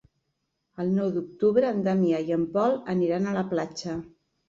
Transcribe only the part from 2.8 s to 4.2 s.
aniran a la platja.